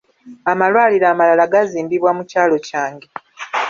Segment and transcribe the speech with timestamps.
[0.51, 3.07] Amalwaliro amalala gazimbibwa mu kyalo kyange.